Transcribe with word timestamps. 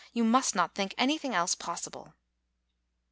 You 0.13 0.23
must 0.23 0.55
not 0.55 0.73
think 0.73 0.95
anything 0.97 1.35
else 1.35 1.53
possible." 1.53 2.15